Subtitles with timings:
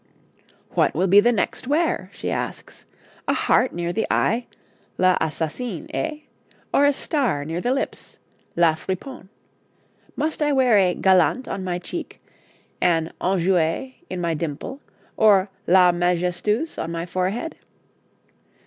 [0.71, 2.85] 'What will be the next wear?' she asks.
[3.27, 4.47] 'A heart near the eye
[4.97, 6.21] l'assassine, eh?
[6.73, 8.17] Or a star near the lips
[8.55, 9.29] la friponne?
[10.15, 12.19] Must I wear a galante on my cheek,
[12.81, 14.81] an enjouée in my dimple,
[15.17, 17.57] or la majestueuse on my forehead?'